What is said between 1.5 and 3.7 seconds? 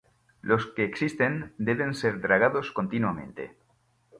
deben ser dragados continuamente.